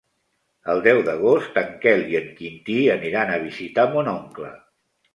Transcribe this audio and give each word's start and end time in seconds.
El 0.73 0.81
deu 0.87 1.01
d'agost 1.09 1.59
en 1.63 1.69
Quel 1.85 2.03
i 2.15 2.19
en 2.23 2.33
Quintí 2.41 2.81
aniran 2.97 3.37
a 3.37 3.39
visitar 3.47 3.89
mon 3.97 4.15
oncle. 4.19 4.55